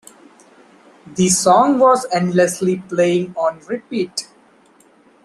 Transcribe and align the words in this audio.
The 1.05 1.29
song 1.29 1.77
was 1.77 2.07
endlessly 2.11 2.77
playing 2.89 3.35
on 3.37 3.59
repeat. 3.67 4.29